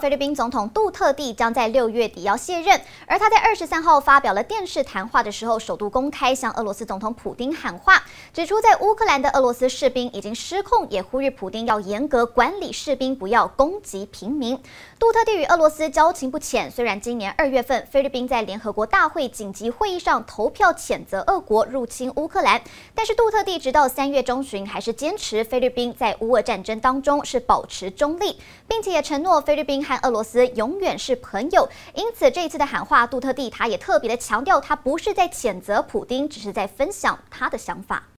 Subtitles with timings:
[0.00, 8.02] 菲律宾总统杜特地将在六月底要卸任，而他在二十三号发表了电视谈话的时候，首度公开向俄罗斯总统普丁喊话，
[8.32, 14.58] 指出在乌克兰的俄罗斯士兵已经失控，也呼吁普丁要严格管理士兵，不要攻击平民。
[14.98, 22.62] 杜特地与俄罗斯交情不浅，虽然今年二月份菲律宾在联合国大会紧急会议上投票谴责俄国入侵乌克兰，
[22.94, 29.84] 但是杜特地直到三月中旬还是坚持菲律宾在乌俄战争当中是保持中立，并且也承诺菲律宾。
[29.90, 38.04] 和俄罗斯永远是朋友，因此这一次的喊话，杜特地他也特别的强调，他不是在谴责普丁，只是在分享他的想法。